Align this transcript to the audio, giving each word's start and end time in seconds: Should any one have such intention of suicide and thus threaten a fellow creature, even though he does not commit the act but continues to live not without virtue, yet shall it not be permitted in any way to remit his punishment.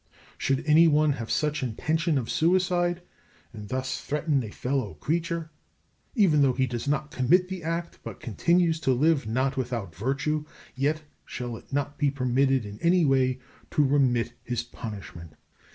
Should 0.35 0.63
any 0.65 0.87
one 0.87 1.11
have 1.11 1.29
such 1.29 1.61
intention 1.61 2.17
of 2.17 2.27
suicide 2.27 3.03
and 3.53 3.69
thus 3.69 4.01
threaten 4.01 4.43
a 4.43 4.49
fellow 4.49 4.95
creature, 4.95 5.51
even 6.15 6.41
though 6.41 6.53
he 6.53 6.65
does 6.65 6.87
not 6.87 7.11
commit 7.11 7.49
the 7.49 7.61
act 7.61 7.99
but 8.01 8.19
continues 8.19 8.79
to 8.79 8.93
live 8.93 9.27
not 9.27 9.57
without 9.57 9.93
virtue, 9.93 10.45
yet 10.73 11.03
shall 11.23 11.55
it 11.55 11.71
not 11.71 11.99
be 11.99 12.09
permitted 12.09 12.65
in 12.65 12.79
any 12.79 13.05
way 13.05 13.41
to 13.69 13.83
remit 13.83 14.33
his 14.43 14.63
punishment. 14.63 15.35